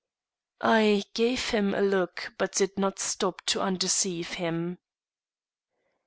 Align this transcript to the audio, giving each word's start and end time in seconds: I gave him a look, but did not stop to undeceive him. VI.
I 0.63 1.03
gave 1.13 1.49
him 1.49 1.75
a 1.75 1.81
look, 1.81 2.33
but 2.39 2.53
did 2.53 2.75
not 2.75 2.97
stop 2.97 3.43
to 3.45 3.61
undeceive 3.61 4.29
him. 4.29 4.77
VI. 4.79 5.89